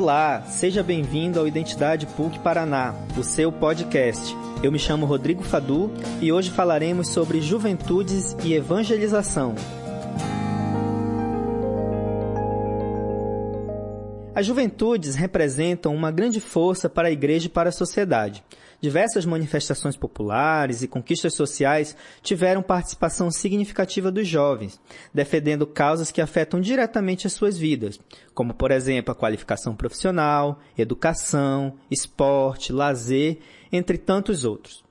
[0.00, 4.34] Olá, seja bem-vindo ao Identidade PUC Paraná, o seu podcast.
[4.62, 5.90] Eu me chamo Rodrigo Fadu
[6.22, 9.54] e hoje falaremos sobre juventudes e evangelização.
[14.34, 18.42] As juventudes representam uma grande força para a igreja e para a sociedade.
[18.80, 24.80] Diversas manifestações populares e conquistas sociais tiveram participação significativa dos jovens,
[25.12, 28.00] defendendo causas que afetam diretamente as suas vidas,
[28.32, 33.38] como, por exemplo, a qualificação profissional, educação, esporte, lazer,
[33.70, 34.82] entre tantos outros.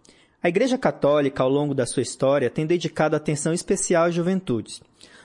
[0.41, 4.81] A Igreja Católica, ao longo da sua história, tem dedicado atenção especial às juventudes.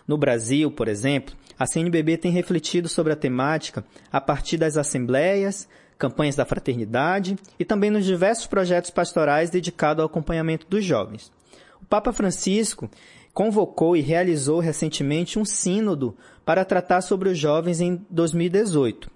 [0.09, 5.69] No Brasil, por exemplo, a CNBB tem refletido sobre a temática a partir das assembleias,
[5.99, 11.33] campanhas da fraternidade e também nos diversos projetos pastorais dedicados ao acompanhamento dos jovens.
[11.81, 12.91] O Papa Francisco
[13.33, 19.11] convocou e realizou recentemente um sínodo para tratar sobre os jovens em 2018,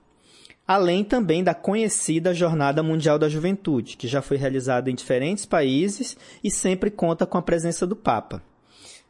[0.66, 6.16] além também da conhecida Jornada Mundial da Juventude, que já foi realizada em diferentes países
[6.42, 8.42] e sempre conta com a presença do Papa.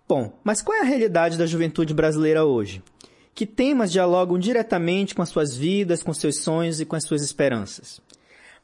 [0.07, 2.83] Bom, mas qual é a realidade da juventude brasileira hoje?
[3.39, 7.23] Que temas dialogam diretamente com as suas vidas, com seus sonhos e com as suas
[7.23, 8.01] esperanças?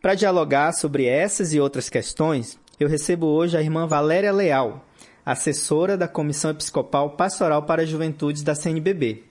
[0.03, 4.84] Para dialogar sobre essas e outras questões, eu recebo hoje a irmã Valéria Leal,
[5.25, 9.22] assessora da Comissão Episcopal Pastoral para as Juventudes da CNBB.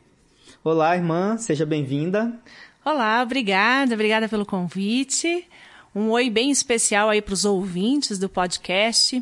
[0.64, 2.40] Olá, irmã, seja bem-vinda.
[2.86, 5.46] Olá, obrigada, obrigada pelo convite.
[5.94, 9.22] Um oi bem especial aí para os ouvintes do podcast.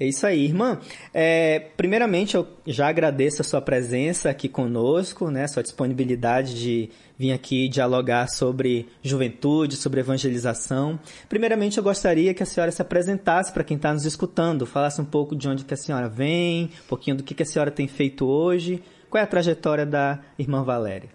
[0.00, 0.80] É isso aí, irmã.
[1.12, 7.32] É, primeiramente, eu já agradeço a sua presença aqui conosco, né, sua disponibilidade de vir
[7.32, 10.98] aqui dialogar sobre juventude, sobre evangelização.
[11.28, 15.04] Primeiramente, eu gostaria que a senhora se apresentasse para quem está nos escutando, falasse um
[15.04, 17.86] pouco de onde que a senhora vem, um pouquinho do que, que a senhora tem
[17.86, 18.82] feito hoje.
[19.10, 21.10] Qual é a trajetória da irmã Valéria?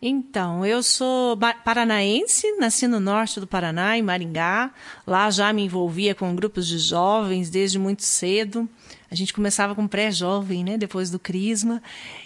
[0.00, 4.72] Então, eu sou paranaense, nasci no norte do Paraná, em Maringá.
[5.04, 8.68] Lá já me envolvia com grupos de jovens desde muito cedo.
[9.10, 11.82] A gente começava com pré-jovem, né, depois do Crisma,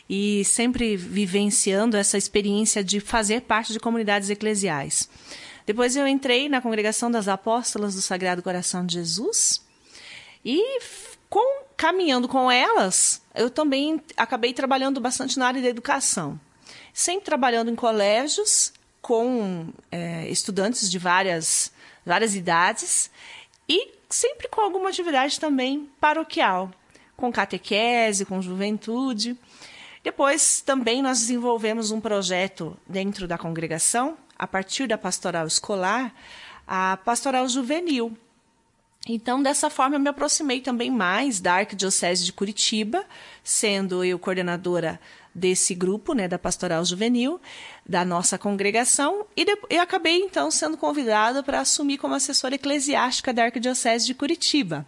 [0.08, 5.08] e sempre vivenciando essa experiência de fazer parte de comunidades eclesiais.
[5.64, 9.64] Depois eu entrei na Congregação das Apóstolas do Sagrado Coração de Jesus
[10.44, 10.80] e
[11.30, 16.38] com, caminhando com elas, eu também acabei trabalhando bastante na área da educação
[16.92, 21.72] sempre trabalhando em colégios com é, estudantes de várias,
[22.04, 23.10] várias idades
[23.68, 26.70] e sempre com alguma atividade também paroquial,
[27.16, 29.36] com catequese, com juventude.
[30.04, 36.12] Depois também nós desenvolvemos um projeto dentro da congregação, a partir da pastoral escolar,
[36.66, 38.16] a pastoral juvenil.
[39.08, 43.04] Então, dessa forma, eu me aproximei também mais da Arquidiocese de Curitiba,
[43.42, 45.00] sendo eu coordenadora
[45.34, 47.40] desse grupo, né, da Pastoral Juvenil,
[47.86, 53.44] da nossa congregação, e eu acabei então sendo convidada para assumir como assessora eclesiástica da
[53.44, 54.86] Arquidiocese de Curitiba.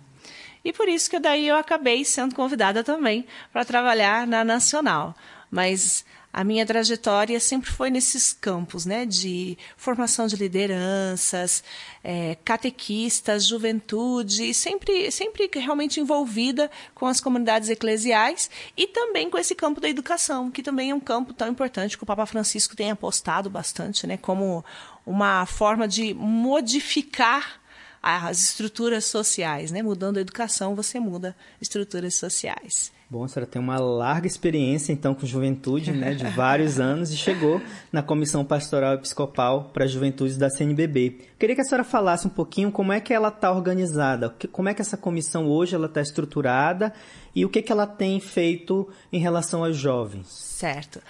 [0.64, 5.14] E por isso que daí eu acabei sendo convidada também para trabalhar na Nacional.
[5.50, 11.62] Mas a minha trajetória sempre foi nesses campos, né, de formação de lideranças,
[12.02, 19.54] é, catequistas, juventude, sempre, sempre realmente envolvida com as comunidades eclesiais e também com esse
[19.54, 22.90] campo da educação, que também é um campo tão importante que o Papa Francisco tem
[22.90, 24.64] apostado bastante, né, como
[25.06, 27.60] uma forma de modificar
[28.04, 29.82] as estruturas sociais, né?
[29.82, 32.92] Mudando a educação, você muda estruturas sociais.
[33.08, 37.16] Bom, a senhora tem uma larga experiência, então, com juventude, né, de vários anos, e
[37.16, 37.62] chegou
[37.92, 41.18] na Comissão Pastoral Episcopal para a Juventude da CNBB.
[41.38, 44.74] Queria que a senhora falasse um pouquinho como é que ela está organizada, como é
[44.74, 46.92] que essa comissão hoje ela está estruturada
[47.34, 50.26] e o que, que ela tem feito em relação aos jovens.
[50.28, 51.00] Certo.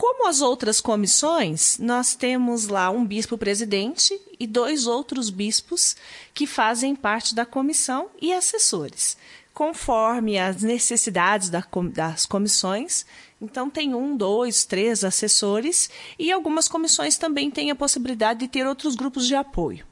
[0.00, 5.94] Como as outras comissões, nós temos lá um bispo presidente e dois outros bispos
[6.32, 9.18] que fazem parte da comissão e assessores
[9.52, 13.04] conforme as necessidades das comissões.
[13.42, 18.66] Então, tem um, dois, três assessores e algumas comissões também têm a possibilidade de ter
[18.66, 19.84] outros grupos de apoio.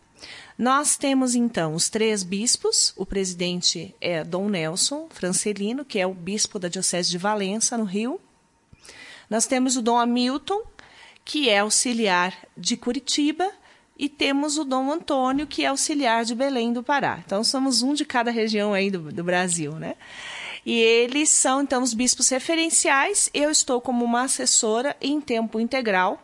[0.57, 2.95] Nós temos então os três bispos.
[2.97, 7.85] O presidente é Dom Nelson Francelino, que é o bispo da Diocese de Valença, no
[7.85, 8.19] Rio.
[9.29, 10.63] Nós temos o Dom Hamilton,
[11.25, 13.51] que é auxiliar de Curitiba,
[13.99, 17.21] e temos o Dom Antônio, que é auxiliar de Belém do Pará.
[17.25, 19.97] Então, somos um de cada região aí do, do Brasil, né?
[20.65, 23.29] E eles são, então, os bispos referenciais.
[23.35, 26.23] Eu estou como uma assessora em tempo integral.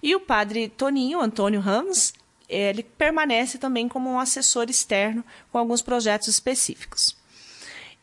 [0.00, 2.12] E o padre Toninho, Antônio Ramos,
[2.48, 7.16] ele permanece também como um assessor externo com alguns projetos específicos.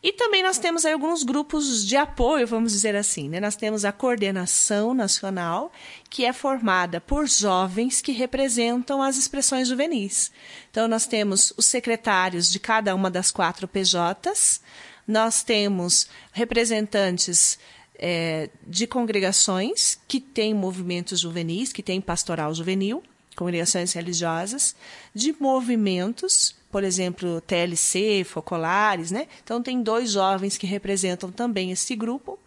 [0.04, 3.26] E também nós temos alguns grupos de apoio, vamos dizer assim.
[3.26, 3.40] Né?
[3.40, 5.72] Nós temos a coordenação nacional,
[6.10, 10.30] que é formada por jovens que representam as expressões juvenis.
[10.70, 14.60] Então, nós temos os secretários de cada uma das quatro PJs,
[15.08, 17.58] nós temos representantes
[17.98, 23.02] é, de congregações que têm movimentos juvenis, que têm pastoral juvenil,
[23.34, 24.74] congregações religiosas,
[25.14, 29.28] de movimentos, por exemplo, TLC, Focolares, né?
[29.42, 32.38] Então tem dois jovens que representam também esse grupo.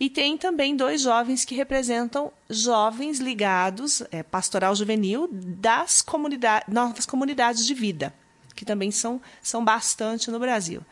[0.00, 7.06] E tem também dois jovens que representam jovens ligados, é, pastoral juvenil, das comunidades, novas
[7.06, 8.12] comunidades de vida,
[8.56, 10.82] que também são, são bastante no Brasil.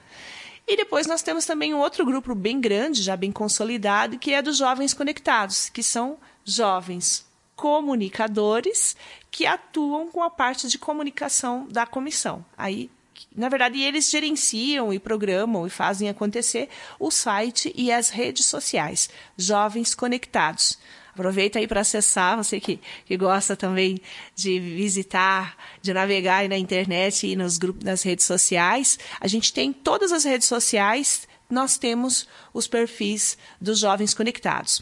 [0.67, 4.41] E depois nós temos também um outro grupo bem grande, já bem consolidado, que é
[4.41, 7.27] dos jovens conectados, que são jovens
[7.61, 8.97] comunicadores
[9.31, 12.43] que atuam com a parte de comunicação da comissão.
[12.57, 12.91] Aí,
[13.37, 19.11] na verdade, eles gerenciam e programam e fazem acontecer o site e as redes sociais.
[19.37, 20.79] Jovens Conectados.
[21.13, 24.01] Aproveita aí para acessar, você que, que gosta também
[24.35, 28.99] de visitar, de navegar na internet e nos grupos, nas redes sociais.
[29.21, 34.81] A gente tem todas as redes sociais, nós temos os perfis dos jovens conectados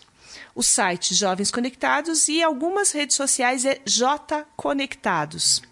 [0.55, 5.63] o site Jovens Conectados e algumas redes sociais é J Conectados.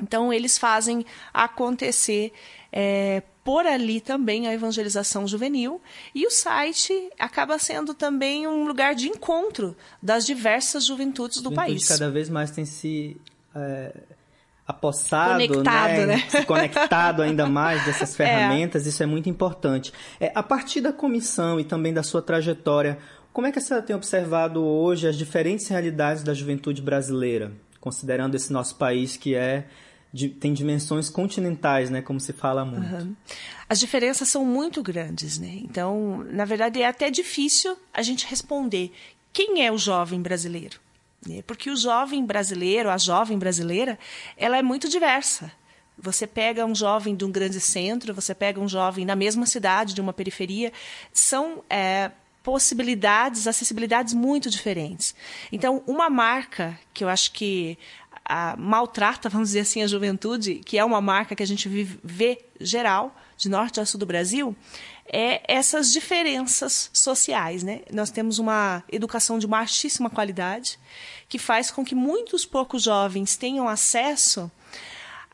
[0.00, 2.32] Então, eles fazem acontecer
[2.72, 5.80] é, por ali também a evangelização juvenil
[6.14, 11.54] e o site acaba sendo também um lugar de encontro das diversas juventudes do Juventude
[11.54, 11.86] país.
[11.86, 13.16] cada vez mais tem se
[13.54, 13.94] é,
[14.66, 16.06] apossado, conectado, né?
[16.06, 16.24] né?
[16.28, 18.88] se conectado ainda mais dessas ferramentas, é.
[18.88, 19.92] isso é muito importante.
[20.18, 22.98] É, a partir da comissão e também da sua trajetória,
[23.34, 28.52] como é que você tem observado hoje as diferentes realidades da juventude brasileira, considerando esse
[28.52, 29.66] nosso país que é
[30.12, 32.94] de, tem dimensões continentais, né, como se fala muito?
[32.94, 33.16] Uhum.
[33.68, 35.58] As diferenças são muito grandes, né?
[35.64, 38.92] Então, na verdade, é até difícil a gente responder
[39.32, 40.78] quem é o jovem brasileiro,
[41.26, 41.42] né?
[41.44, 43.98] porque o jovem brasileiro, a jovem brasileira,
[44.36, 45.50] ela é muito diversa.
[45.98, 49.92] Você pega um jovem de um grande centro, você pega um jovem na mesma cidade,
[49.92, 50.72] de uma periferia,
[51.12, 52.12] são é,
[52.44, 55.14] possibilidades, acessibilidades muito diferentes.
[55.50, 57.76] Então, uma marca que eu acho que
[58.22, 61.98] a, maltrata, vamos dizer assim, a juventude, que é uma marca que a gente vive,
[62.04, 64.54] vê geral, de norte a sul do Brasil,
[65.06, 67.62] é essas diferenças sociais.
[67.62, 67.80] Né?
[67.90, 70.78] Nós temos uma educação de baixíssima qualidade,
[71.30, 74.52] que faz com que muitos poucos jovens tenham acesso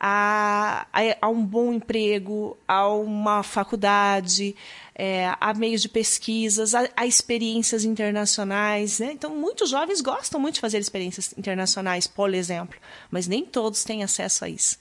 [0.03, 4.57] a, a, a um bom emprego, a uma faculdade,
[4.95, 8.99] é, a meios de pesquisas, a, a experiências internacionais.
[8.99, 9.13] Né?
[9.13, 12.79] Então, muitos jovens gostam muito de fazer experiências internacionais, por exemplo,
[13.11, 14.79] mas nem todos têm acesso a isso.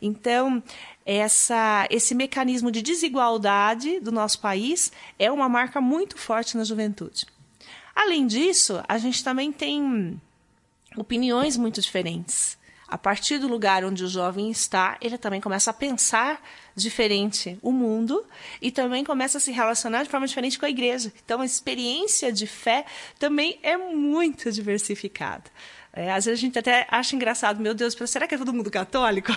[0.00, 0.62] Então,
[1.04, 7.26] essa, esse mecanismo de desigualdade do nosso país é uma marca muito forte na juventude.
[7.94, 10.20] Além disso, a gente também tem
[10.96, 12.56] opiniões muito diferentes
[12.90, 16.42] a partir do lugar onde o jovem está, ele também começa a pensar
[16.74, 18.24] diferente o mundo
[18.60, 21.12] e também começa a se relacionar de forma diferente com a igreja.
[21.24, 22.84] Então, a experiência de fé
[23.18, 25.44] também é muito diversificada.
[25.92, 28.70] É, às vezes a gente até acha engraçado, meu Deus, será que é todo mundo
[28.70, 29.32] católico?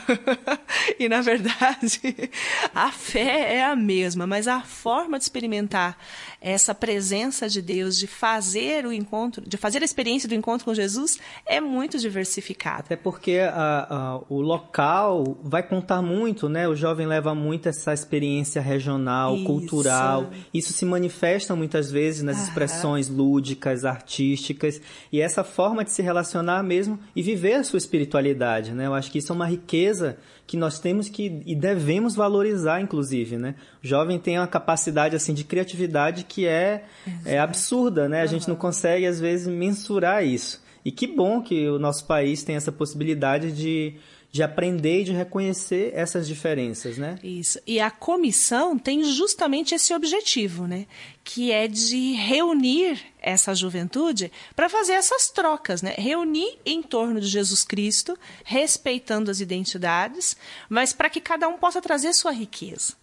[1.00, 2.00] e na verdade,
[2.75, 5.97] a fé é a mesma, mas a forma de experimentar
[6.39, 10.74] essa presença de Deus, de fazer o encontro, de fazer a experiência do encontro com
[10.75, 12.81] Jesus, é muito diversificada.
[12.81, 16.67] Até porque a, a, o local vai contar muito, né?
[16.67, 19.45] O jovem leva muito essa experiência regional, Isso.
[19.45, 20.29] cultural.
[20.53, 22.48] Isso se manifesta muitas vezes nas Aham.
[22.48, 24.79] expressões lúdicas, artísticas,
[25.12, 28.88] e essa forma de se relacionar mesmo e viver a sua espiritualidade, né?
[28.88, 33.38] Eu acho que isso é uma riqueza que nós temos que e devemos valorizar, inclusive,
[33.38, 33.55] né?
[33.83, 36.83] O jovem tem uma capacidade assim de criatividade que é,
[37.25, 38.21] é absurda, né?
[38.21, 40.62] A gente não consegue às vezes mensurar isso.
[40.85, 43.95] E que bom que o nosso país tem essa possibilidade de
[44.34, 47.20] de aprender e de reconhecer essas diferenças, né?
[47.24, 47.60] Isso.
[47.68, 50.88] E a comissão tem justamente esse objetivo, né?
[51.24, 55.94] Que é de reunir essa juventude para fazer essas trocas, né?
[56.00, 60.36] Reunir em torno de Jesus Cristo, respeitando as identidades,
[60.68, 63.02] mas para que cada um possa trazer sua riqueza.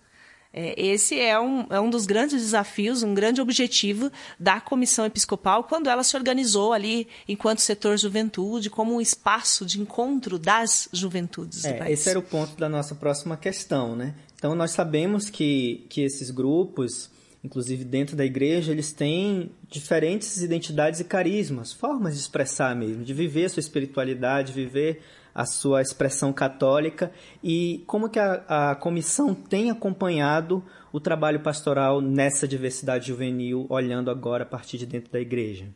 [0.52, 5.64] É, esse é um, é um dos grandes desafios, um grande objetivo da Comissão Episcopal
[5.64, 11.64] quando ela se organizou ali enquanto setor juventude, como um espaço de encontro das juventudes
[11.64, 11.92] é.
[11.92, 14.14] Esse era o ponto da nossa próxima questão, né?
[14.35, 17.11] Então nós sabemos que, que esses grupos,
[17.45, 23.14] inclusive dentro da igreja, eles têm diferentes identidades e carismas, formas de expressar mesmo, de
[23.14, 25.00] viver a sua espiritualidade, viver
[25.35, 32.01] a sua expressão católica e como que a, a comissão tem acompanhado o trabalho pastoral
[32.01, 35.67] nessa diversidade juvenil, olhando agora a partir de dentro da igreja?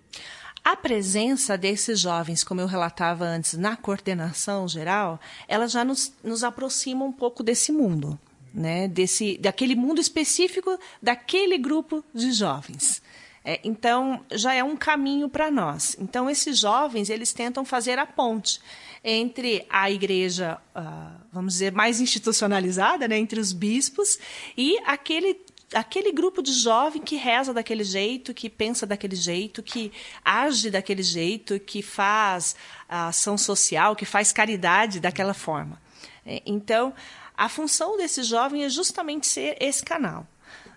[0.65, 6.43] A presença desses jovens, como eu relatava antes, na coordenação geral, ela já nos, nos
[6.43, 8.19] aproxima um pouco desse mundo,
[8.53, 8.89] né?
[8.89, 13.03] Desse, daquele mundo específico daquele grupo de jovens.
[13.45, 15.95] É, então, já é um caminho para nós.
[16.01, 18.59] Então, esses jovens, eles tentam fazer a ponte
[19.05, 24.19] entre a igreja, uh, vamos dizer, mais institucionalizada, né, entre os bispos,
[24.57, 25.39] e aquele
[25.75, 29.91] aquele grupo de jovem que reza daquele jeito, que pensa daquele jeito, que
[30.25, 32.55] age daquele jeito, que faz
[32.89, 35.83] ação social, que faz caridade daquela forma.
[36.25, 36.95] É, então,
[37.37, 40.27] a função desse jovem é justamente ser esse canal.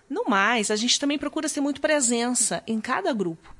[0.08, 3.54] No mais, a gente também procura ser muito presença em cada grupo.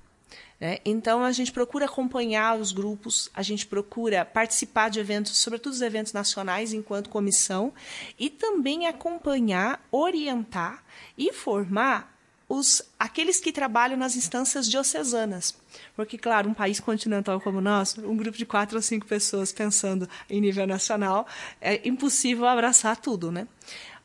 [0.61, 0.78] Né?
[0.85, 5.83] Então, a gente procura acompanhar os grupos, a gente procura participar de eventos, sobretudo os
[5.83, 7.73] eventos nacionais, enquanto comissão,
[8.19, 10.83] e também acompanhar, orientar
[11.17, 15.55] e formar os, aqueles que trabalham nas instâncias diocesanas.
[15.95, 19.52] Porque, claro, um país continental como o nosso, um grupo de quatro ou cinco pessoas
[19.52, 21.26] pensando em nível nacional,
[21.61, 23.47] é impossível abraçar tudo, né?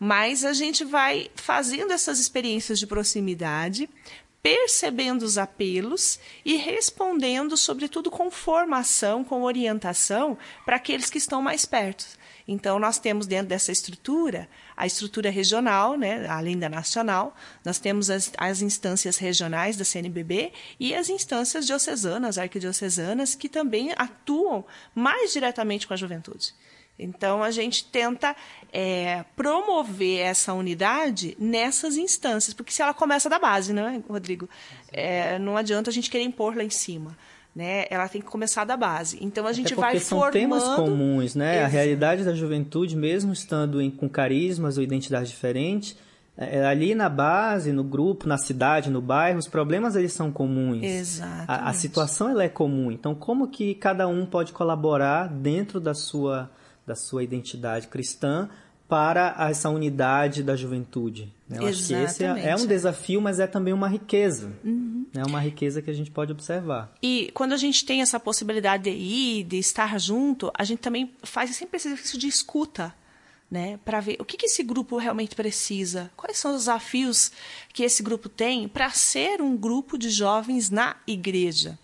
[0.04, 3.90] Mas a gente vai fazendo essas experiências de proximidade,
[4.42, 11.64] percebendo os apelos e respondendo, sobretudo, com formação, com orientação para aqueles que estão mais
[11.64, 12.06] perto.
[12.46, 17.34] Então, nós temos dentro dessa estrutura a estrutura regional, né, além da nacional,
[17.64, 23.94] nós temos as, as instâncias regionais da CNBB e as instâncias diocesanas, arquidiocesanas, que também
[23.96, 26.54] atuam mais diretamente com a juventude.
[26.98, 28.36] Então, a gente tenta
[28.72, 34.48] é, promover essa unidade nessas instâncias, porque se ela começa da base, né, Rodrigo?
[34.92, 37.18] É, não adianta a gente querer impor lá em cima.
[37.56, 37.86] Né?
[37.90, 39.20] Ela tem que começar da base.
[39.22, 40.34] Então a gente vai são formando...
[40.34, 41.58] temas comuns, né?
[41.58, 41.66] Exato.
[41.66, 45.96] A realidade da juventude, mesmo estando em, com carismas ou identidades diferentes,
[46.36, 50.32] é, é, ali na base, no grupo, na cidade, no bairro, os problemas eles são
[50.32, 50.82] comuns.
[50.82, 51.46] Exato.
[51.48, 52.92] A, a situação ela é comum.
[52.92, 56.50] Então, como que cada um pode colaborar dentro da sua
[56.86, 58.50] da sua identidade cristã
[58.88, 61.34] para essa unidade da juventude.
[61.50, 61.58] Né?
[61.60, 64.52] Eu acho que esse é, é, um desafio, mas é também uma riqueza.
[64.64, 65.08] Uhum.
[65.16, 66.94] É uma riqueza que a gente pode observar.
[67.02, 71.12] E quando a gente tem essa possibilidade de ir, de estar junto, a gente também
[71.24, 72.94] faz sempre esse exercício de escuta.
[73.52, 77.32] Né, para ver o que, que esse grupo realmente precisa, quais são os desafios
[77.72, 81.78] que esse grupo tem para ser um grupo de jovens na igreja.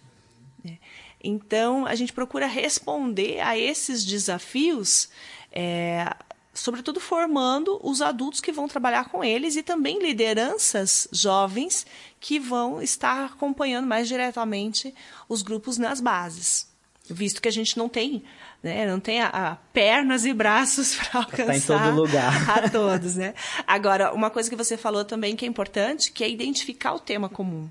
[1.22, 5.10] Então, a gente procura responder a esses desafios,
[5.52, 6.16] é,
[6.54, 11.86] sobretudo formando os adultos que vão trabalhar com eles e também lideranças jovens
[12.20, 14.94] que vão estar acompanhando mais diretamente
[15.28, 16.69] os grupos nas bases.
[17.10, 18.24] Visto que a gente não tem,
[18.62, 22.50] né, não tem a, a pernas e braços para alcançar tá em todo lugar.
[22.50, 23.34] a todos, né?
[23.66, 27.28] Agora, uma coisa que você falou também que é importante, que é identificar o tema
[27.28, 27.70] comum.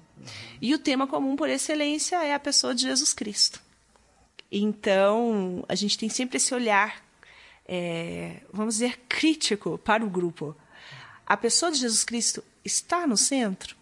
[0.60, 3.60] E o tema comum por excelência é a pessoa de Jesus Cristo.
[4.50, 7.02] Então, a gente tem sempre esse olhar,
[7.66, 10.56] é, vamos dizer, crítico para o grupo.
[11.26, 13.76] A pessoa de Jesus Cristo está no centro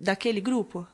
[0.00, 0.86] daquele grupo?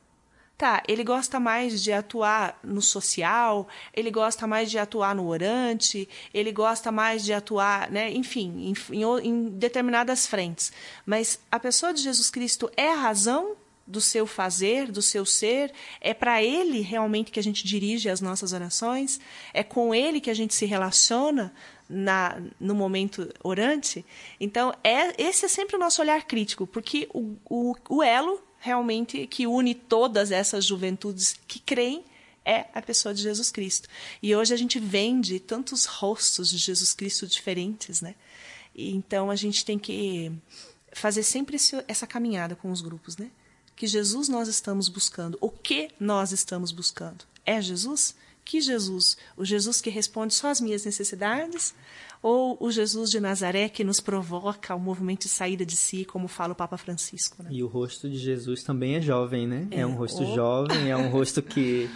[0.62, 6.08] Tá, ele gosta mais de atuar no social, ele gosta mais de atuar no orante,
[6.32, 10.72] ele gosta mais de atuar, né, enfim, em, em, em determinadas frentes.
[11.04, 15.72] Mas a pessoa de Jesus Cristo é a razão do seu fazer, do seu ser,
[16.00, 19.18] é para Ele realmente que a gente dirige as nossas orações,
[19.52, 21.52] é com Ele que a gente se relaciona
[21.88, 24.06] na, no momento orante.
[24.38, 29.26] Então, é, esse é sempre o nosso olhar crítico, porque o, o, o elo realmente
[29.26, 32.04] que une todas essas juventudes que creem
[32.44, 33.88] é a pessoa de Jesus Cristo.
[34.22, 38.14] E hoje a gente vende tantos rostos de Jesus Cristo diferentes, né?
[38.74, 40.32] E, então a gente tem que
[40.92, 43.30] fazer sempre esse, essa caminhada com os grupos, né?
[43.74, 45.36] que Jesus nós estamos buscando?
[45.40, 47.24] O que nós estamos buscando?
[47.44, 48.14] É Jesus?
[48.44, 49.16] Que Jesus?
[49.36, 51.74] O Jesus que responde só às minhas necessidades?
[52.22, 56.28] Ou o Jesus de Nazaré que nos provoca o movimento de saída de si, como
[56.28, 57.42] fala o Papa Francisco?
[57.42, 57.50] Né?
[57.52, 59.66] E o rosto de Jesus também é jovem, né?
[59.70, 61.88] É, é um rosto jovem, é um rosto que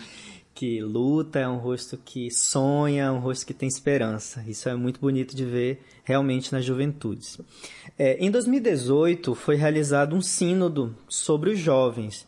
[0.57, 4.43] que luta, é um rosto que sonha, é um rosto que tem esperança.
[4.49, 7.39] Isso é muito bonito de ver realmente nas juventudes.
[7.99, 12.27] É, em 2018 foi realizado um sínodo sobre os jovens.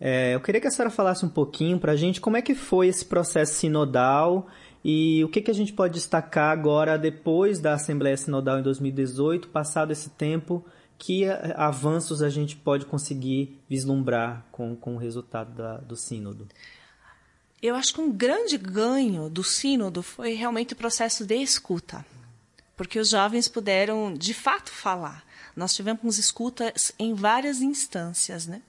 [0.00, 2.54] É, eu queria que a senhora falasse um pouquinho para a gente como é que
[2.54, 4.48] foi esse processo sinodal
[4.82, 9.48] e o que, que a gente pode destacar agora depois da Assembleia Sinodal em 2018,
[9.48, 10.64] passado esse tempo,
[10.98, 16.48] que avanços a gente pode conseguir vislumbrar com, com o resultado da, do sínodo?
[17.60, 22.04] Eu acho que um grande ganho do sínodo foi realmente o processo de escuta,
[22.74, 25.24] porque os jovens puderam de fato falar.
[25.54, 28.62] Nós tivemos escutas em várias instâncias, né?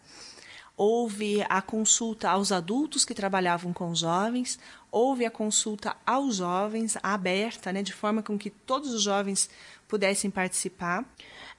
[0.83, 4.57] Houve a consulta aos adultos que trabalhavam com jovens,
[4.91, 9.47] houve a consulta aos jovens aberta, né, de forma com que todos os jovens
[9.87, 11.05] pudessem participar.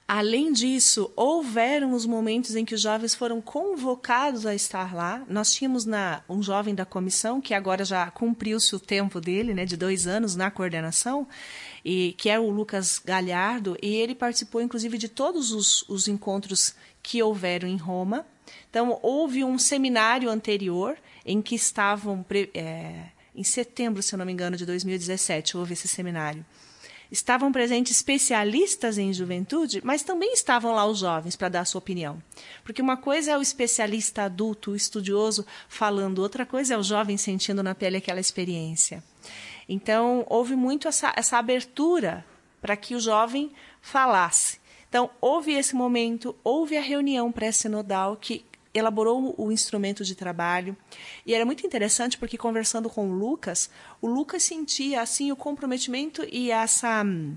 [0.05, 5.23] Além disso, houveram os momentos em que os jovens foram convocados a estar lá.
[5.29, 9.63] Nós tínhamos na, um jovem da comissão, que agora já cumpriu-se o tempo dele, né,
[9.63, 11.25] de dois anos na coordenação,
[11.85, 16.75] e que é o Lucas Galhardo, e ele participou, inclusive, de todos os, os encontros
[17.03, 18.25] que houveram em Roma.
[18.69, 24.33] Então, houve um seminário anterior em que estavam, é, em setembro, se eu não me
[24.33, 26.43] engano, de 2017, houve esse seminário
[27.13, 31.77] estavam presentes especialistas em juventude, mas também estavam lá os jovens para dar a sua
[31.77, 32.21] opinião.
[32.63, 37.15] Porque uma coisa é o especialista adulto, o estudioso, falando, outra coisa é o jovem
[37.15, 39.03] sentindo na pele aquela experiência.
[39.69, 42.25] Então, houve muito essa, essa abertura
[42.59, 44.57] para que o jovem falasse.
[44.93, 50.77] Então, houve esse momento, houve a reunião pré-sinodal que elaborou o instrumento de trabalho.
[51.25, 56.23] E era muito interessante porque conversando com o Lucas, o Lucas sentia assim o comprometimento
[56.31, 57.35] e essa hum,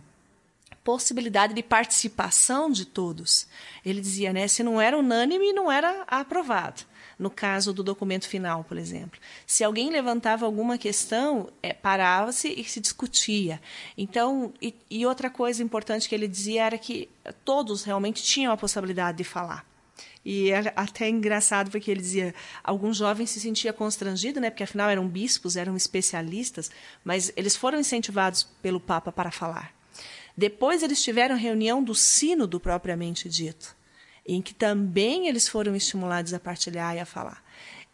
[0.84, 3.48] possibilidade de participação de todos.
[3.82, 6.82] Ele dizia, né, se não era unânime, não era aprovado.
[7.18, 9.18] No caso do documento final, por exemplo.
[9.46, 13.61] Se alguém levantava alguma questão, é, parava-se e se discutia.
[13.96, 17.08] Então, e, e outra coisa importante que ele dizia era que
[17.44, 19.66] todos realmente tinham a possibilidade de falar.
[20.25, 24.90] E é até engraçado porque ele dizia, alguns jovens se sentiam constrangidos, né, porque afinal
[24.90, 26.68] eram bispos, eram especialistas,
[27.04, 29.73] mas eles foram incentivados pelo Papa para falar.
[30.37, 33.76] Depois eles tiveram reunião do sínodo propriamente dito,
[34.26, 37.42] em que também eles foram estimulados a partilhar e a falar.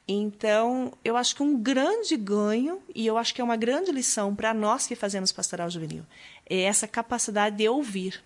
[0.06, 4.34] Então, eu acho que um grande ganho, e eu acho que é uma grande lição
[4.34, 6.04] para nós que fazemos pastoral juvenil,
[6.48, 8.22] é essa capacidade de ouvir,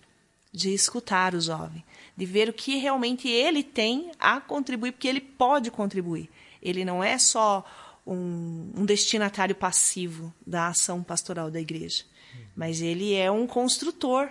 [0.51, 1.83] de escutar o jovem,
[2.15, 6.29] de ver o que realmente ele tem a contribuir, porque ele pode contribuir.
[6.61, 7.63] Ele não é só
[8.05, 12.03] um, um destinatário passivo da ação pastoral da igreja,
[12.55, 14.29] mas ele é um construtor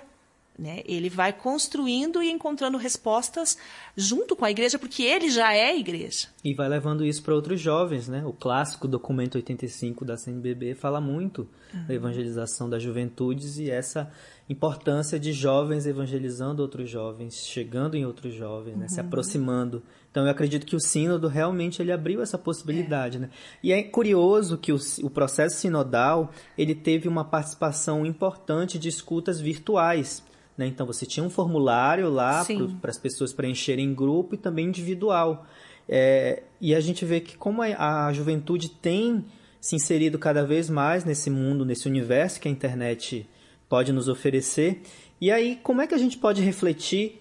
[0.59, 0.83] né?
[0.87, 3.59] Ele vai construindo e encontrando respostas
[3.97, 6.29] junto com a igreja, porque ele já é igreja.
[6.43, 8.09] E vai levando isso para outros jovens.
[8.09, 8.25] Né?
[8.25, 11.87] O clássico documento 85 da CNBB fala muito uhum.
[11.87, 14.11] da evangelização das juventudes e essa
[14.49, 18.81] importância de jovens evangelizando outros jovens, chegando em outros jovens, uhum.
[18.81, 18.89] né?
[18.89, 19.07] se uhum.
[19.07, 19.83] aproximando.
[20.11, 23.21] Então eu acredito que o sínodo realmente ele abriu essa possibilidade, é.
[23.21, 23.31] né?
[23.63, 29.39] E é curioso que o, o processo sinodal ele teve uma participação importante de escutas
[29.39, 30.25] virtuais.
[30.57, 30.67] Né?
[30.67, 32.45] Então você tinha um formulário lá
[32.81, 35.47] para as pessoas preencherem em grupo e também individual.
[35.89, 39.25] É, e a gente vê que como a, a juventude tem
[39.61, 43.29] se inserido cada vez mais nesse mundo, nesse universo que a internet
[43.69, 44.83] pode nos oferecer.
[45.21, 47.21] E aí, como é que a gente pode refletir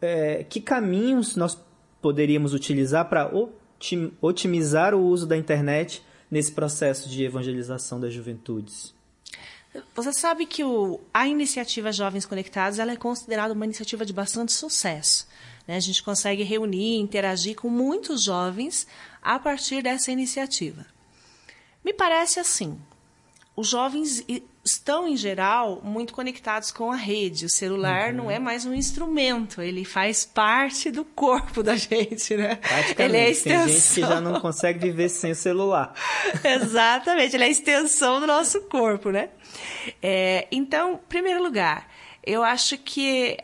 [0.00, 1.58] é, que caminhos nós
[2.00, 3.30] poderíamos utilizar para
[4.20, 8.93] otimizar o uso da internet nesse processo de evangelização das juventudes?
[9.94, 14.52] Você sabe que o, a iniciativa Jovens Conectados ela é considerada uma iniciativa de bastante
[14.52, 15.26] sucesso.
[15.66, 15.76] Né?
[15.76, 18.86] A gente consegue reunir, interagir com muitos jovens
[19.20, 20.86] a partir dessa iniciativa.
[21.84, 22.78] Me parece assim:
[23.56, 24.24] os jovens
[24.64, 27.44] estão, em geral, muito conectados com a rede.
[27.44, 28.16] O celular uhum.
[28.16, 32.58] não é mais um instrumento, ele faz parte do corpo da gente, né?
[32.98, 33.66] Ele é a extensão.
[33.66, 35.94] Tem gente que já não consegue viver sem o celular.
[36.42, 39.28] Exatamente, ele é a extensão do nosso corpo, né?
[40.02, 41.88] É, então, em primeiro lugar,
[42.24, 43.38] eu acho que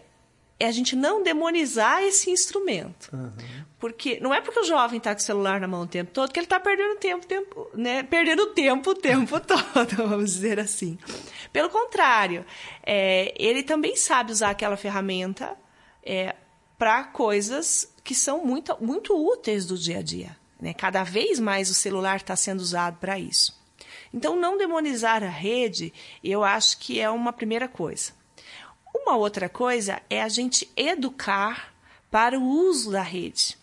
[0.61, 3.09] é a gente não demonizar esse instrumento.
[3.14, 3.33] Uhum.
[3.79, 6.31] Porque não é porque o jovem está com o celular na mão o tempo todo
[6.31, 8.03] que ele está perdendo tempo, tempo, né?
[8.03, 10.99] Perdendo tempo o tempo todo, vamos dizer assim.
[11.51, 12.44] Pelo contrário,
[12.85, 15.57] é, ele também sabe usar aquela ferramenta
[16.05, 16.37] é,
[16.79, 20.37] para coisas que são muito, muito úteis do dia a dia.
[20.61, 20.75] Né?
[20.75, 23.59] Cada vez mais o celular está sendo usado para isso.
[24.12, 25.92] Então, não demonizar a rede,
[26.23, 28.12] eu acho que é uma primeira coisa.
[29.02, 31.74] Uma outra coisa é a gente educar
[32.10, 33.56] para o uso da rede.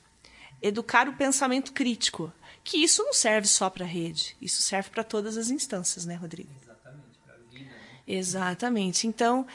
[0.62, 2.32] Educar o pensamento crítico.
[2.64, 6.16] Que isso não serve só para a rede, isso serve para todas as instâncias, né,
[6.16, 6.50] Rodrigo?
[6.62, 7.70] Exatamente, para a vida.
[7.70, 8.02] Né?
[8.06, 9.08] Exatamente.
[9.08, 9.48] Então,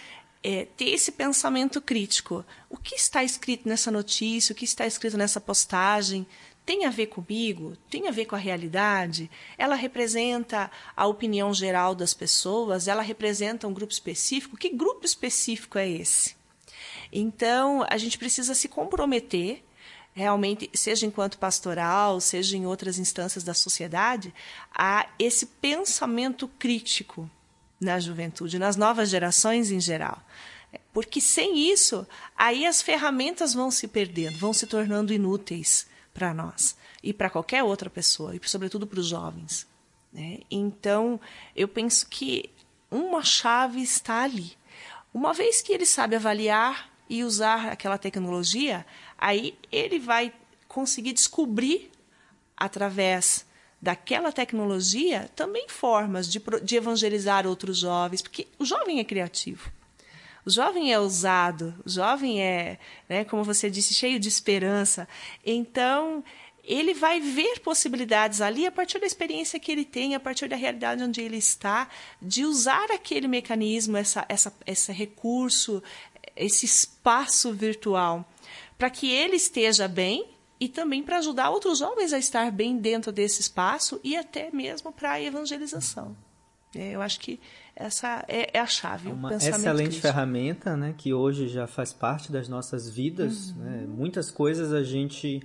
[0.42, 2.44] é, ter esse pensamento crítico.
[2.70, 4.52] O que está escrito nessa notícia?
[4.52, 6.26] O que está escrito nessa postagem?
[6.64, 7.76] Tem a ver comigo?
[7.90, 9.30] Tem a ver com a realidade?
[9.58, 12.86] Ela representa a opinião geral das pessoas?
[12.86, 14.56] Ela representa um grupo específico?
[14.56, 16.36] Que grupo específico é esse?
[17.12, 19.62] Então, a gente precisa se comprometer
[20.14, 24.32] realmente, seja enquanto pastoral, seja em outras instâncias da sociedade,
[24.72, 27.28] a esse pensamento crítico
[27.80, 30.22] na juventude, nas novas gerações em geral.
[30.92, 36.76] Porque sem isso, aí as ferramentas vão se perdendo, vão se tornando inúteis para nós
[37.02, 39.66] e para qualquer outra pessoa, e sobretudo para os jovens.
[40.12, 40.40] Né?
[40.50, 41.20] Então,
[41.56, 42.50] eu penso que
[42.90, 44.52] uma chave está ali.
[45.12, 48.86] Uma vez que ele sabe avaliar e usar aquela tecnologia,
[49.18, 50.32] aí ele vai
[50.68, 51.90] conseguir descobrir
[52.56, 53.44] através
[53.80, 59.72] daquela tecnologia também formas de, de evangelizar outros jovens, porque o jovem é criativo.
[60.44, 62.78] O jovem é ousado, o jovem é,
[63.08, 65.08] né, como você disse, cheio de esperança.
[65.44, 66.24] Então,
[66.64, 70.56] ele vai ver possibilidades ali a partir da experiência que ele tem, a partir da
[70.56, 71.88] realidade onde ele está,
[72.20, 75.82] de usar aquele mecanismo, essa, essa, esse recurso,
[76.36, 78.28] esse espaço virtual,
[78.76, 80.28] para que ele esteja bem
[80.58, 84.92] e também para ajudar outros jovens a estar bem dentro desse espaço e até mesmo
[84.92, 86.16] para a evangelização.
[86.74, 87.38] É, eu acho que
[87.76, 89.10] essa é, é a chave.
[89.10, 90.02] É uma excelente crítico.
[90.02, 93.50] ferramenta, né, que hoje já faz parte das nossas vidas.
[93.50, 93.62] Uhum.
[93.62, 93.86] Né?
[93.86, 95.42] Muitas coisas a gente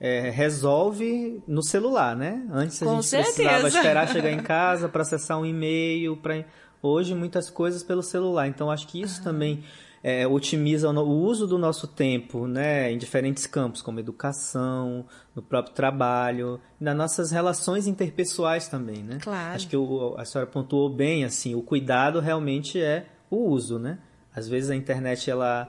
[0.00, 2.46] é, resolve no celular, né?
[2.50, 3.34] Antes Com a gente certeza.
[3.34, 6.44] precisava esperar chegar em casa para acessar um e-mail, para
[6.80, 8.46] hoje muitas coisas pelo celular.
[8.46, 9.24] Então acho que isso uhum.
[9.24, 9.64] também
[10.02, 15.74] é, otimiza o uso do nosso tempo, né, em diferentes campos, como educação, no próprio
[15.74, 19.18] trabalho, nas nossas relações interpessoais também, né?
[19.20, 19.54] Claro.
[19.54, 23.98] Acho que o, a senhora pontuou bem, assim, o cuidado realmente é o uso, né?
[24.34, 25.68] Às vezes a internet ela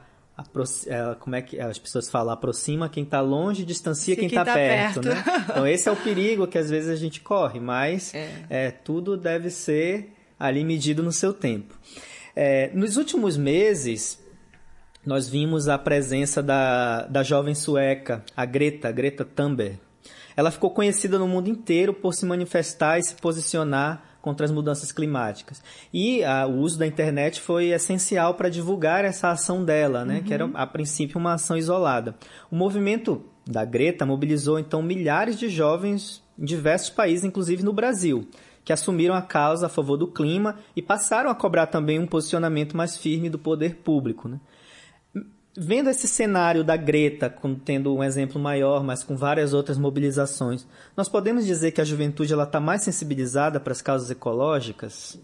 [0.87, 4.53] ela, como é que as pessoas falam, aproxima quem está longe, distancia quem está tá
[4.53, 5.45] perto, perto, né?
[5.49, 8.45] Então esse é o perigo que às vezes a gente corre, mas é.
[8.49, 11.77] É, tudo deve ser ali medido no seu tempo.
[12.35, 14.18] É, nos últimos meses,
[15.09, 19.79] nós vimos a presença da, da jovem sueca, a Greta, Greta Thunberg.
[20.37, 24.91] Ela ficou conhecida no mundo inteiro por se manifestar e se posicionar contra as mudanças
[24.91, 25.63] climáticas.
[25.91, 30.23] E a, o uso da internet foi essencial para divulgar essa ação dela, né, uhum.
[30.23, 32.15] que era a princípio uma ação isolada.
[32.51, 38.27] O movimento da Greta mobilizou então milhares de jovens em diversos países, inclusive no Brasil,
[38.63, 42.77] que assumiram a causa a favor do clima e passaram a cobrar também um posicionamento
[42.77, 44.29] mais firme do poder público.
[44.29, 44.39] Né?
[45.55, 47.33] Vendo esse cenário da Greta
[47.65, 52.33] tendo um exemplo maior, mas com várias outras mobilizações, nós podemos dizer que a juventude
[52.33, 55.19] ela está mais sensibilizada para as causas ecológicas?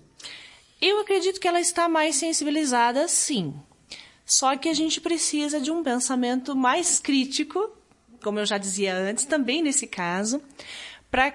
[0.81, 3.53] Eu acredito que ela está mais sensibilizada, sim.
[4.25, 7.71] Só que a gente precisa de um pensamento mais crítico,
[8.23, 10.41] como eu já dizia antes, também nesse caso,
[11.11, 11.31] para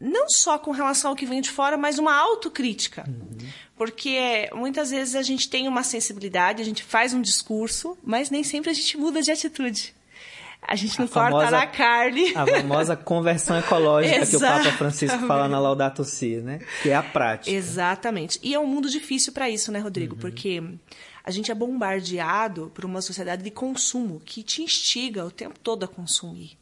[0.00, 3.04] não só com relação ao que vem de fora, mas uma autocrítica.
[3.06, 3.48] Uhum.
[3.76, 8.42] Porque muitas vezes a gente tem uma sensibilidade, a gente faz um discurso, mas nem
[8.42, 9.94] sempre a gente muda de atitude.
[10.62, 12.34] A gente não a corta famosa, na carne.
[12.36, 16.60] A famosa conversão ecológica que o Papa Francisco fala na Laudato Si, né?
[16.82, 17.50] Que é a prática.
[17.50, 18.38] Exatamente.
[18.42, 20.14] E é um mundo difícil para isso, né, Rodrigo?
[20.14, 20.20] Uhum.
[20.20, 20.62] Porque
[21.24, 25.84] a gente é bombardeado por uma sociedade de consumo que te instiga o tempo todo
[25.84, 26.59] a consumir.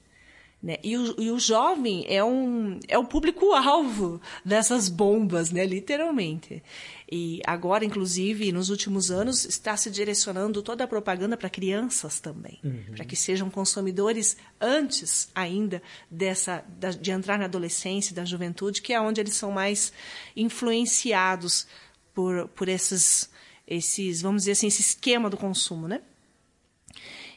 [0.61, 0.77] Né?
[0.83, 5.65] E, o, e o jovem é um é o público-alvo dessas bombas, né?
[5.65, 6.63] literalmente.
[7.11, 12.59] E agora, inclusive, nos últimos anos, está se direcionando toda a propaganda para crianças também,
[12.63, 12.95] uhum.
[12.97, 18.93] para que sejam consumidores antes ainda dessa da, de entrar na adolescência, da juventude, que
[18.93, 19.93] é onde eles são mais
[20.37, 21.69] influenciados
[22.13, 23.31] por, por esses,
[23.65, 26.03] esses, vamos dizer assim, esse esquema do consumo, né?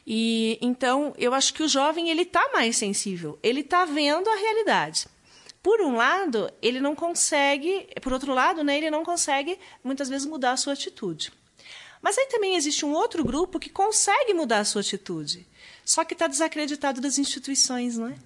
[0.06, 4.36] E então eu acho que o jovem ele está mais sensível, ele está vendo a
[4.36, 5.06] realidade.
[5.62, 10.26] Por um lado, ele não consegue, por outro lado, né, ele não consegue muitas vezes
[10.26, 11.32] mudar a sua atitude.
[12.00, 15.46] Mas aí também existe um outro grupo que consegue mudar a sua atitude,
[15.84, 18.16] só que está desacreditado das instituições, não é?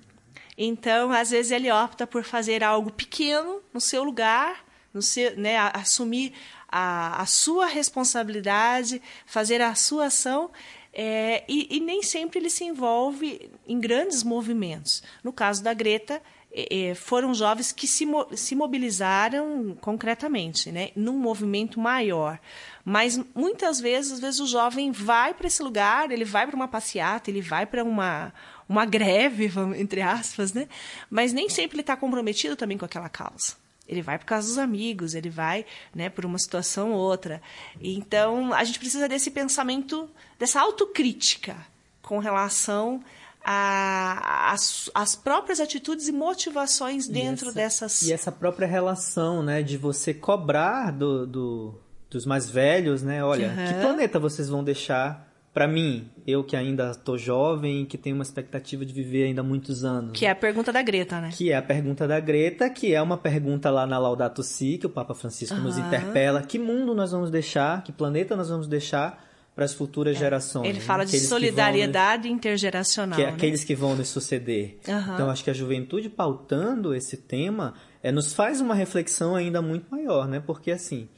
[0.57, 5.59] Então, às vezes ele opta por fazer algo pequeno no seu lugar, no seu, né,
[5.75, 6.33] assumir
[6.67, 10.51] a, a sua responsabilidade, fazer a sua ação
[10.99, 15.03] é, e, e, nem sempre ele se envolve em grandes movimentos.
[15.23, 21.19] No caso da Greta, é, é foram jovens que se, se mobilizaram concretamente, né, num
[21.19, 22.41] movimento maior.
[22.83, 26.67] Mas muitas vezes, às vezes o jovem vai para esse lugar, ele vai para uma
[26.67, 28.33] passeata, ele vai para uma
[28.67, 30.67] uma greve, entre aspas, né?
[31.11, 33.55] Mas nem sempre ele está comprometido também com aquela causa.
[33.89, 37.41] Ele vai por causa dos amigos, ele vai né, por uma situação ou outra.
[37.81, 41.57] Então, a gente precisa desse pensamento, dessa autocrítica
[42.03, 43.03] com relação
[43.45, 48.03] às próprias atitudes e motivações dentro e essa, dessas.
[48.03, 51.75] E essa própria relação, né, de você cobrar do, do
[52.09, 53.23] dos mais velhos, né?
[53.25, 53.67] Olha, uhum.
[53.67, 55.26] que planeta vocês vão deixar
[55.57, 59.87] para mim, eu que ainda estou jovem, que tenho uma expectativa de viver ainda muitos
[59.87, 60.13] anos.
[60.13, 61.31] Que é a pergunta da Greta, né?
[61.33, 64.85] Que é a pergunta da Greta, que é uma pergunta lá na Laudato Si, que
[64.85, 65.63] o Papa Francisco uhum.
[65.63, 66.43] nos interpela.
[66.43, 67.83] Que mundo nós vamos deixar?
[67.83, 70.19] Que planeta nós vamos deixar para as futuras é.
[70.19, 70.69] gerações?
[70.69, 73.17] Ele fala de solidariedade intergeracional.
[73.17, 73.33] Que é né?
[73.33, 74.77] aqueles que vão nos suceder.
[74.87, 75.15] Uhum.
[75.15, 79.87] Então, acho que a juventude pautando esse tema é, nos faz uma reflexão ainda muito
[79.91, 80.39] maior, né?
[80.39, 81.09] Porque, assim,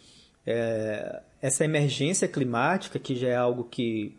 [0.46, 4.16] é, essa emergência climática, que já é algo que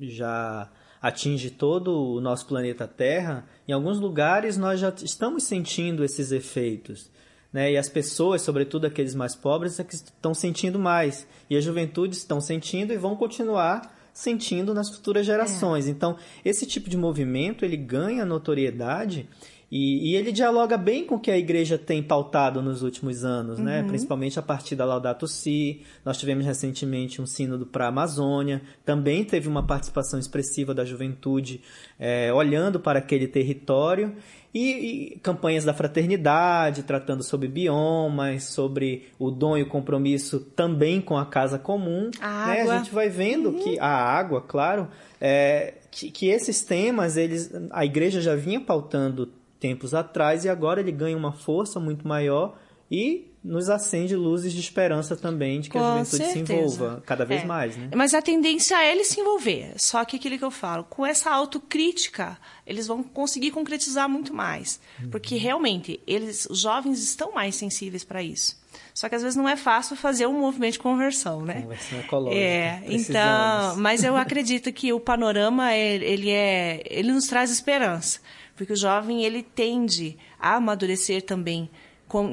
[0.00, 6.32] já atinge todo o nosso planeta Terra, em alguns lugares nós já estamos sentindo esses
[6.32, 7.10] efeitos.
[7.52, 7.72] Né?
[7.72, 11.26] E as pessoas, sobretudo aqueles mais pobres, é que estão sentindo mais.
[11.48, 15.86] E a juventude estão sentindo e vão continuar sentindo nas futuras gerações.
[15.86, 15.90] É.
[15.90, 19.28] Então, esse tipo de movimento ele ganha notoriedade
[19.70, 23.58] e, e, ele dialoga bem com o que a igreja tem pautado nos últimos anos,
[23.58, 23.78] né?
[23.78, 23.82] uhum.
[23.82, 23.88] né?
[23.88, 25.82] principalmente a partir da Laudato Si.
[26.04, 31.60] Nós tivemos recentemente um sínodo para a Amazônia, também teve uma participação expressiva da juventude
[31.98, 34.14] é, olhando para aquele território.
[34.54, 34.70] E,
[35.14, 41.18] e, campanhas da fraternidade, tratando sobre biomas, sobre o dom e o compromisso também com
[41.18, 42.10] a casa comum.
[42.20, 42.60] A, né?
[42.62, 42.74] água.
[42.74, 43.58] a gente vai vendo uhum.
[43.58, 44.88] que a água, claro,
[45.20, 50.80] é, que, que esses temas, eles, a igreja já vinha pautando tempos atrás e agora
[50.80, 52.58] ele ganha uma força muito maior
[52.90, 56.46] e nos acende luzes de esperança também de que Com a juventude certeza.
[56.46, 57.46] se envolva cada vez é.
[57.46, 57.90] mais, né?
[57.94, 59.72] Mas a tendência é ele se envolver.
[59.76, 64.80] Só que aquilo que eu falo, com essa autocrítica, eles vão conseguir concretizar muito mais,
[65.00, 65.10] uhum.
[65.10, 68.60] porque realmente eles, os jovens estão mais sensíveis para isso.
[68.96, 71.60] Só que às vezes não é fácil fazer um movimento de conversão, né?
[71.60, 72.40] Conversão ecológica.
[72.40, 78.20] É, então, mas eu acredito que o panorama ele é, ele nos traz esperança
[78.56, 81.70] porque o jovem ele tende a amadurecer também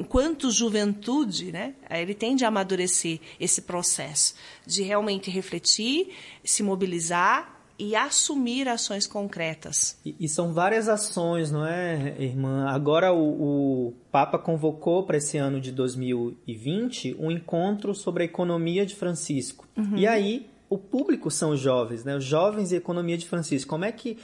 [0.08, 1.74] quanto juventude, né?
[1.90, 9.98] Ele tende a amadurecer esse processo de realmente refletir, se mobilizar e assumir ações concretas.
[10.04, 12.66] E, e são várias ações, não é, irmã?
[12.68, 18.86] Agora o, o Papa convocou para esse ano de 2020 um encontro sobre a economia
[18.86, 19.66] de Francisco.
[19.76, 19.96] Uhum.
[19.96, 22.16] E aí o público são os jovens, né?
[22.16, 23.70] Os jovens e a economia de Francisco.
[23.70, 24.18] Como é que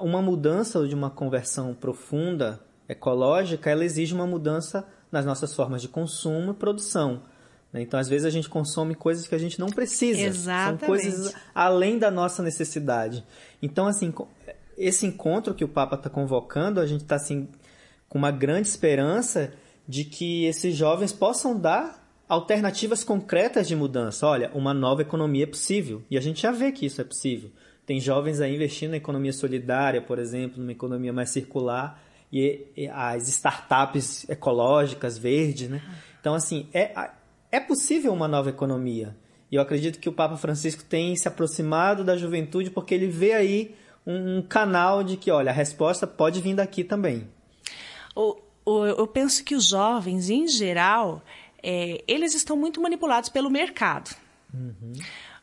[0.00, 5.88] uma mudança de uma conversão profunda ecológica, ela exige uma mudança nas nossas formas de
[5.88, 7.22] consumo e produção.
[7.72, 7.82] Né?
[7.82, 10.20] Então, às vezes, a gente consome coisas que a gente não precisa.
[10.20, 10.80] Exatamente.
[10.80, 13.24] São coisas além da nossa necessidade.
[13.62, 14.12] Então, assim,
[14.76, 17.48] esse encontro que o Papa está convocando, a gente está assim,
[18.08, 19.52] com uma grande esperança
[19.88, 24.26] de que esses jovens possam dar alternativas concretas de mudança.
[24.26, 26.02] Olha, uma nova economia é possível.
[26.10, 27.50] E a gente já vê que isso é possível.
[27.84, 32.00] Tem jovens aí investindo na economia solidária, por exemplo, numa economia mais circular,
[32.32, 35.82] e, e as startups ecológicas, verdes, né?
[36.20, 37.10] Então, assim, é,
[37.52, 39.14] é possível uma nova economia.
[39.50, 43.34] E eu acredito que o Papa Francisco tem se aproximado da juventude porque ele vê
[43.34, 43.74] aí
[44.06, 47.28] um, um canal de que, olha, a resposta pode vir daqui também.
[48.16, 51.22] O, o, eu penso que os jovens, em geral,
[51.62, 54.16] é, eles estão muito manipulados pelo mercado.
[54.52, 54.94] Uhum.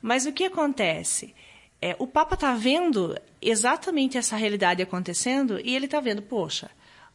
[0.02, 1.36] Mas o que acontece?
[1.80, 6.70] É, o Papa está vendo exatamente essa realidade acontecendo e ele está vendo, poxa,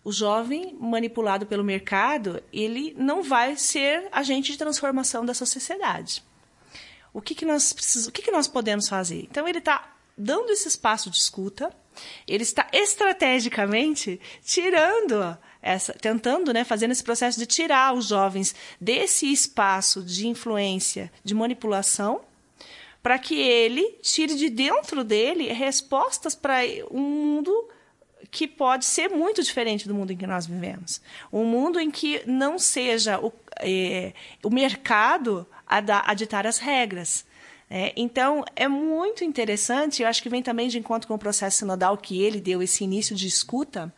[0.05, 6.23] o jovem manipulado pelo mercado, ele não vai ser agente de transformação dessa sociedade.
[7.13, 9.23] O que, que nós precisamos, o que, que nós podemos fazer?
[9.31, 11.75] Então ele está dando esse espaço de escuta,
[12.29, 19.33] ele está estrategicamente tirando essa, tentando, né, fazendo esse processo de tirar os jovens desse
[19.33, 22.21] espaço de influência, de manipulação
[23.03, 27.69] para que ele tire de dentro dele respostas para um mundo
[28.31, 31.01] que pode ser muito diferente do mundo em que nós vivemos.
[31.33, 36.59] Um mundo em que não seja o, é, o mercado a, da, a ditar as
[36.59, 37.25] regras.
[37.69, 41.59] É, então, é muito interessante, eu acho que vem também de encontro com o processo
[41.59, 43.93] sinodal que ele deu esse início de escuta,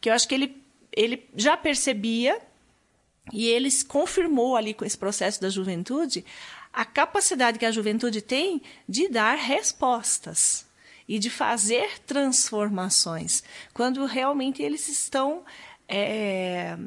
[0.00, 2.40] que eu acho que ele, ele já percebia
[3.32, 6.24] e ele confirmou ali com esse processo da juventude
[6.72, 10.69] a capacidade que a juventude tem de dar respostas
[11.10, 13.42] e de fazer transformações,
[13.74, 15.42] quando realmente eles estão
[15.88, 16.78] é,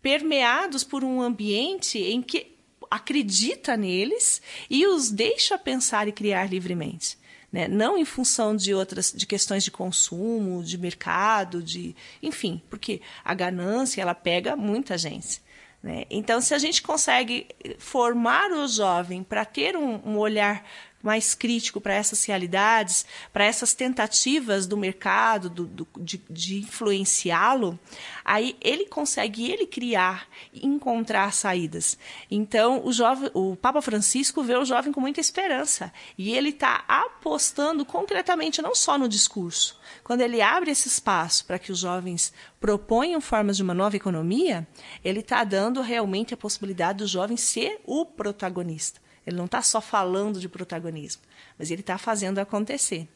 [0.00, 2.56] permeados por um ambiente em que
[2.90, 7.18] acredita neles e os deixa pensar e criar livremente.
[7.52, 7.68] Né?
[7.68, 13.34] Não em função de outras de questões de consumo, de mercado, de enfim, porque a
[13.34, 15.42] ganância ela pega muita gente.
[15.82, 16.04] Né?
[16.08, 17.46] Então, se a gente consegue
[17.78, 20.64] formar o jovem para ter um, um olhar
[21.06, 27.78] mais crítico para essas realidades, para essas tentativas do mercado do, do, de, de influenciá-lo,
[28.24, 31.96] aí ele consegue ele criar e encontrar saídas.
[32.28, 36.84] Então o jovem, o Papa Francisco vê o jovem com muita esperança e ele está
[36.88, 39.78] apostando concretamente não só no discurso.
[40.02, 44.66] Quando ele abre esse espaço para que os jovens proponham formas de uma nova economia,
[45.04, 49.05] ele está dando realmente a possibilidade do jovem ser o protagonista.
[49.26, 51.22] Ele não está só falando de protagonismo,
[51.58, 53.08] mas ele está fazendo acontecer.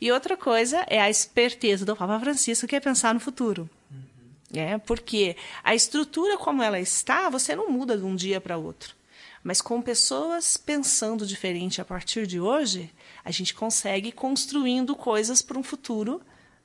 [0.00, 3.68] E outra coisa é a esperteza do Papa Francisco, que é pensar no futuro.
[3.90, 3.98] Uhum.
[4.54, 8.96] É, porque a estrutura como ela está, você não muda de um dia para outro.
[9.44, 12.90] Mas com pessoas pensando diferente a partir de hoje,
[13.24, 16.20] a gente consegue construindo coisas para um futuro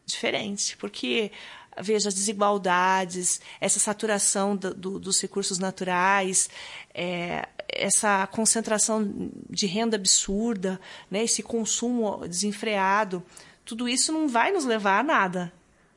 [0.06, 0.76] diferente.
[0.78, 1.32] Porque
[1.80, 6.50] veja as desigualdades, essa saturação do, do, dos recursos naturais,
[6.94, 13.24] é, essa concentração de renda absurda, né, esse consumo desenfreado,
[13.66, 15.54] tudo isso não vai nos levar a nada.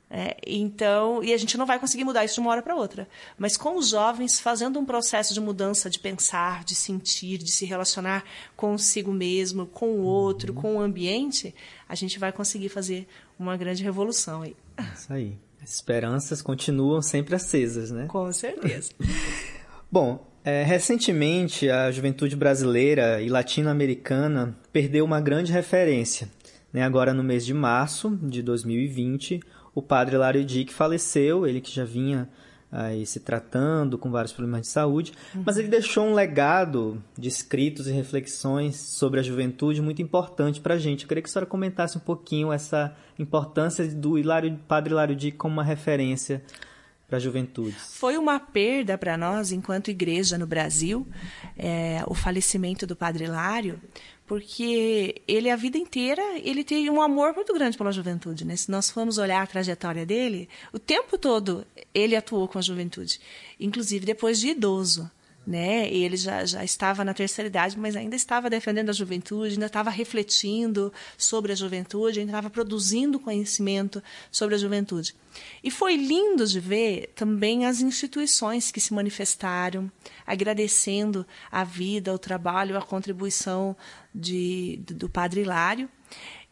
[0.08, 3.08] É, então, e a gente não vai conseguir mudar isso de uma hora para outra.
[3.36, 7.64] Mas com os jovens fazendo um processo de mudança de pensar, de sentir, de se
[7.64, 8.24] relacionar
[8.56, 11.52] consigo mesmo, com o outro, com o ambiente,
[11.88, 14.56] a gente vai conseguir fazer uma grande revolução aí.
[14.94, 15.36] Isso aí.
[15.60, 18.06] As esperanças continuam sempre acesas, né?
[18.06, 18.92] Com certeza.
[19.90, 26.28] Bom, é, recentemente a juventude brasileira e latino-americana perdeu uma grande referência.
[26.72, 26.84] Né?
[26.84, 29.40] Agora, no mês de março de 2020,
[29.74, 32.28] o padre Lário Dick faleceu, ele que já vinha
[32.70, 35.42] aí se tratando com vários problemas de saúde, uhum.
[35.44, 40.74] mas ele deixou um legado de escritos e reflexões sobre a juventude muito importante para
[40.74, 41.02] a gente.
[41.02, 45.36] Eu queria que a senhora comentasse um pouquinho essa importância do Hilário, Padre Hilário Dick
[45.36, 46.40] como uma referência
[47.06, 47.76] para a juventude.
[47.76, 51.06] Foi uma perda para nós, enquanto igreja no Brasil,
[51.56, 53.80] é, o falecimento do Padre Hilário,
[54.26, 58.56] porque ele a vida inteira ele teve um amor muito grande pela juventude, né?
[58.56, 61.64] Se nós formos olhar a trajetória dele, o tempo todo
[61.94, 63.20] ele atuou com a juventude,
[63.60, 65.08] inclusive depois de idoso
[65.46, 65.88] né?
[65.88, 69.90] Ele já, já estava na terceira idade, mas ainda estava defendendo a juventude, ainda estava
[69.90, 75.14] refletindo sobre a juventude, ainda estava produzindo conhecimento sobre a juventude.
[75.62, 79.90] E foi lindo de ver também as instituições que se manifestaram,
[80.26, 83.76] agradecendo a vida, o trabalho, a contribuição
[84.14, 85.88] de, do Padre Hilário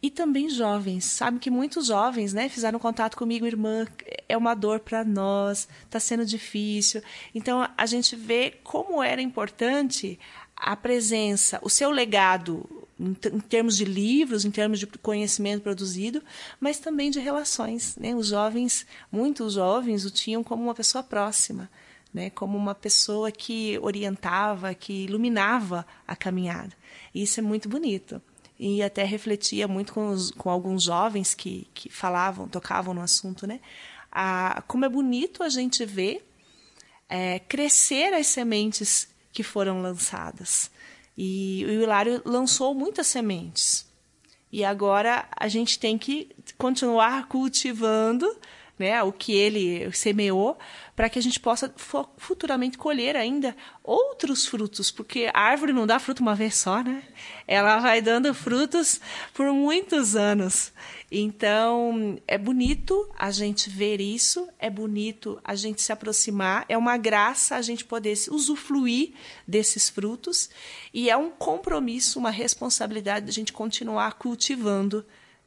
[0.05, 1.07] e também jovens.
[1.07, 3.87] Sabe que muitos jovens, né, fizeram contato comigo, irmã,
[4.29, 7.03] é uma dor para nós, está sendo difícil.
[7.35, 10.21] Então a gente vê como era importante
[10.55, 16.23] a presença, o seu legado em, termos de livros, em termos de conhecimento produzido,
[16.61, 17.97] mas também de relações.
[17.97, 18.14] Né?
[18.14, 21.71] Os jovens, muitos jovens, o tinham como uma pessoa próxima,
[22.12, 22.29] né?
[22.29, 26.77] como uma pessoa que orientava, que iluminava a caminhada.
[27.14, 28.21] E isso é muito bonito
[28.59, 33.47] e até refletia muito com, os, com alguns jovens que, que falavam, tocavam no assunto,
[33.47, 33.61] né?
[34.11, 36.25] A, como é bonito a gente ver
[37.09, 40.71] é, crescer as sementes que foram lançadas.
[41.17, 43.87] E o Hilário lançou muitas sementes.
[44.51, 48.27] E agora a gente tem que continuar cultivando
[48.79, 50.59] né, o que ele semeou,
[50.97, 51.73] para que a gente possa
[52.17, 57.03] futuramente colher ainda outros frutos, porque a árvore não dá fruto uma vez só, né?
[57.47, 59.01] Ela vai dando frutos
[59.33, 60.73] por muitos anos.
[61.11, 66.97] Então, é bonito a gente ver isso, é bonito a gente se aproximar, é uma
[66.97, 69.13] graça a gente poder usufruir
[69.47, 70.51] desses frutos
[70.93, 75.05] e é um compromisso, uma responsabilidade de a gente continuar cultivando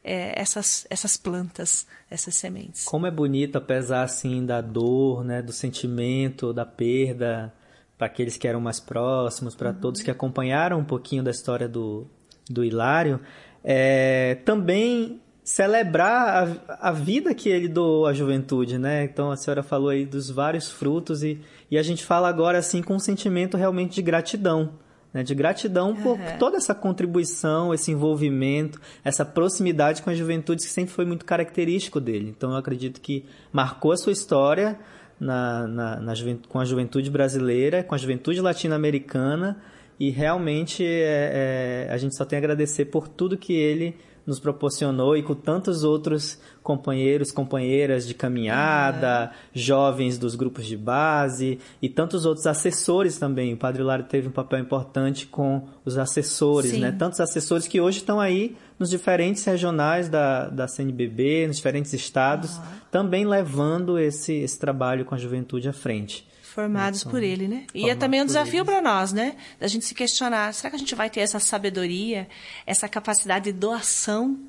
[0.07, 2.85] é, essas, essas plantas, essas sementes.
[2.85, 7.53] Como é bonito, apesar assim da dor, né, do sentimento, da perda,
[7.97, 9.79] para aqueles que eram mais próximos, para uhum.
[9.81, 12.07] todos que acompanharam um pouquinho da história do,
[12.49, 13.19] do Hilário,
[13.61, 19.03] é, também celebrar a, a vida que ele doou à juventude, né?
[19.03, 22.81] Então a senhora falou aí dos vários frutos e, e a gente fala agora assim
[22.81, 24.71] com um sentimento realmente de gratidão
[25.17, 26.37] né, de gratidão por uhum.
[26.37, 31.99] toda essa contribuição, esse envolvimento, essa proximidade com a juventude que sempre foi muito característico
[31.99, 32.29] dele.
[32.29, 34.77] Então eu acredito que marcou a sua história
[35.19, 36.13] na, na, na
[36.47, 39.57] com a juventude brasileira, com a juventude latino-americana
[39.99, 43.95] e realmente é, é, a gente só tem a agradecer por tudo que ele
[44.27, 49.37] nos proporcionou e com tantos outros companheiros, companheiras de caminhada, uhum.
[49.53, 53.53] jovens dos grupos de base e tantos outros assessores também.
[53.53, 56.81] O Padre Lário teve um papel importante com os assessores, Sim.
[56.81, 56.91] né?
[56.91, 62.59] Tantos assessores que hoje estão aí nos diferentes regionais da, da CNBB, nos diferentes estados,
[62.91, 66.27] também levando esse, esse trabalho com a juventude à frente.
[66.57, 67.67] Formados por ele, né?
[67.71, 69.35] E é também um desafio para nós, né?
[69.59, 72.27] Da gente se questionar: será que a gente vai ter essa sabedoria,
[72.65, 74.39] essa capacidade de doação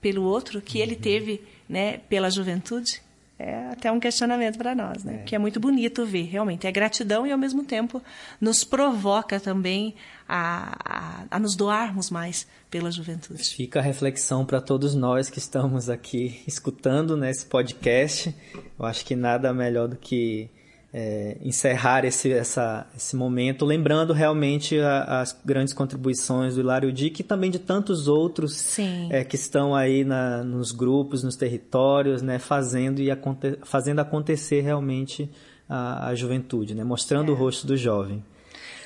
[0.00, 0.82] pelo outro que uhum.
[0.82, 3.00] ele teve, né, pela juventude?
[3.38, 5.20] É até um questionamento para nós, né?
[5.20, 5.22] É.
[5.22, 6.66] Que é muito bonito ver, realmente.
[6.66, 8.02] É gratidão e, ao mesmo tempo,
[8.40, 9.94] nos provoca também
[10.28, 13.40] a, a, a nos doarmos mais pela juventude.
[13.40, 18.34] Fica a reflexão para todos nós que estamos aqui escutando nesse podcast.
[18.76, 20.50] Eu acho que nada melhor do que
[20.94, 27.20] é, encerrar esse, essa, esse momento, lembrando realmente a, as grandes contribuições do Hilário Dick
[27.20, 28.78] e também de tantos outros
[29.10, 34.60] é, que estão aí na, nos grupos, nos territórios, né, fazendo, e aconte, fazendo acontecer
[34.60, 35.30] realmente
[35.66, 37.34] a, a juventude, né, mostrando é.
[37.34, 38.22] o rosto do jovem.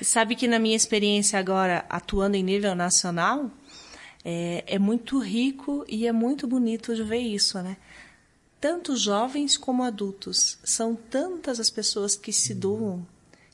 [0.01, 3.51] Sabe que na minha experiência agora, atuando em nível nacional,
[4.23, 7.77] é, é muito rico e é muito bonito de ver isso, né?
[8.59, 10.57] Tanto jovens como adultos.
[10.63, 13.05] São tantas as pessoas que se doam,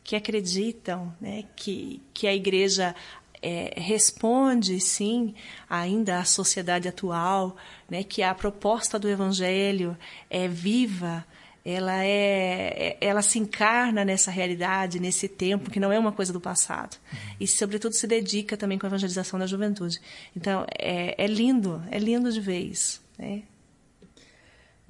[0.04, 2.95] que acreditam, né, que, que a igreja
[3.41, 5.36] é, responde, sim,
[5.70, 7.56] ainda à sociedade atual,
[7.89, 9.97] né, que a proposta do Evangelho
[10.30, 11.26] é viva,
[11.66, 16.41] ela é, ela se encarna nessa realidade, nesse tempo que não é uma coisa do
[16.41, 16.97] passado
[17.39, 20.01] e sobretudo se dedica também com a evangelização da juventude.
[20.36, 23.01] Então é, é lindo, é lindo de isso.
[23.18, 23.43] Né?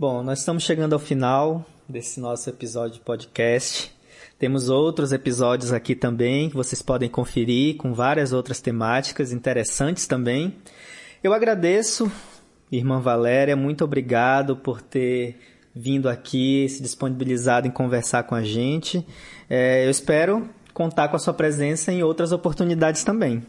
[0.05, 3.89] Bom, nós estamos chegando ao final desse nosso episódio de podcast.
[4.37, 10.57] Temos outros episódios aqui também que vocês podem conferir com várias outras temáticas interessantes também.
[11.23, 12.11] Eu agradeço,
[12.69, 15.39] irmã Valéria, muito obrigado por ter
[15.73, 19.07] vindo aqui, se disponibilizado em conversar com a gente.
[19.49, 23.41] É, eu espero contar com a sua presença em outras oportunidades também.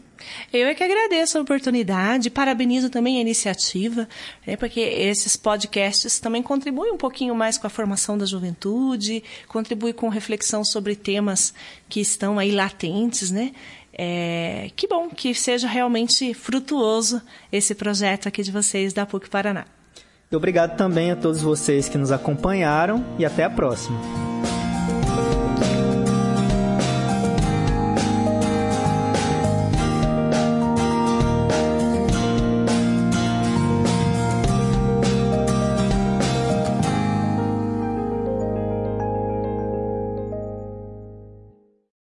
[0.51, 4.07] Eu é que agradeço a oportunidade, parabenizo também a iniciativa,
[4.45, 9.93] né, porque esses podcasts também contribuem um pouquinho mais com a formação da juventude, contribuem
[9.93, 11.53] com reflexão sobre temas
[11.89, 13.51] que estão aí latentes, né?
[13.97, 19.65] É, que bom que seja realmente frutuoso esse projeto aqui de vocês da PUC Paraná.
[20.33, 23.97] Obrigado também a todos vocês que nos acompanharam e até a próxima.